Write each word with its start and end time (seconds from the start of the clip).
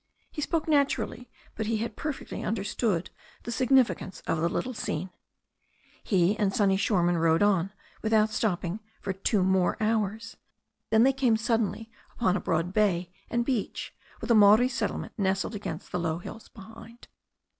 '* 0.19 0.31
He 0.31 0.41
spoke 0.41 0.67
naturally, 0.67 1.29
but 1.53 1.67
he 1.67 1.77
had 1.77 1.95
perfectly 1.95 2.43
understood 2.43 3.11
the 3.43 3.51
sig 3.51 3.69
nificance 3.69 4.23
of 4.25 4.39
the 4.41 4.49
little 4.49 4.73
scene. 4.73 5.11
He 6.03 6.35
and 6.39 6.51
Sonny 6.51 6.75
Shoreman 6.75 7.19
rowed 7.21 7.43
on 7.43 7.71
without 8.01 8.31
stopping 8.31 8.79
for 8.99 9.13
two 9.13 9.43
more 9.43 9.77
hours. 9.79 10.37
Then 10.89 11.03
they 11.03 11.13
came 11.13 11.37
suddenly 11.37 11.91
upon 12.15 12.35
a 12.35 12.39
broad 12.39 12.73
THE 12.73 12.79
STORY 12.79 12.87
OF 12.87 12.95
A 12.95 12.97
NEW 12.97 13.03
ZEALAND 13.03 13.09
RIVER 13.15 13.31
17 13.31 13.43
bay 13.43 13.59
and 13.59 13.69
beach, 13.69 13.95
with 14.21 14.31
a 14.31 14.33
Maori 14.33 14.69
settlement 14.69 15.13
nestled 15.19 15.53
against 15.53 15.91
the 15.91 15.99
low 15.99 16.17
hills 16.17 16.47
behind. 16.49 17.07